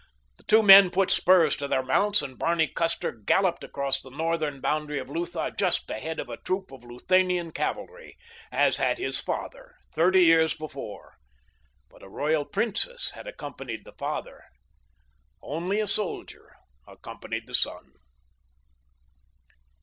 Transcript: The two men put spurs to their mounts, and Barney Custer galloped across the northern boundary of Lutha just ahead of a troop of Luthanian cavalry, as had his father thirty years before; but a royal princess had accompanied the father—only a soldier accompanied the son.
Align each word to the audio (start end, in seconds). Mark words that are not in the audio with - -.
The 0.37 0.43
two 0.45 0.63
men 0.63 0.89
put 0.89 1.11
spurs 1.11 1.55
to 1.57 1.67
their 1.67 1.83
mounts, 1.83 2.23
and 2.23 2.35
Barney 2.35 2.65
Custer 2.67 3.11
galloped 3.11 3.63
across 3.63 4.01
the 4.01 4.09
northern 4.09 4.59
boundary 4.59 4.97
of 4.97 5.11
Lutha 5.11 5.51
just 5.55 5.87
ahead 5.91 6.19
of 6.19 6.27
a 6.27 6.37
troop 6.37 6.71
of 6.71 6.83
Luthanian 6.83 7.51
cavalry, 7.53 8.17
as 8.51 8.77
had 8.77 8.97
his 8.97 9.19
father 9.19 9.75
thirty 9.93 10.23
years 10.23 10.55
before; 10.55 11.17
but 11.87 12.01
a 12.01 12.09
royal 12.09 12.45
princess 12.45 13.11
had 13.11 13.27
accompanied 13.27 13.85
the 13.85 13.93
father—only 13.93 15.79
a 15.79 15.85
soldier 15.87 16.55
accompanied 16.87 17.45
the 17.45 17.53
son. 17.53 17.91